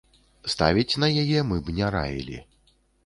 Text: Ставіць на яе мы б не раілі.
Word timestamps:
Ставіць 0.53 0.99
на 1.03 1.09
яе 1.23 1.39
мы 1.49 1.61
б 1.67 1.77
не 1.81 1.91
раілі. 1.97 2.43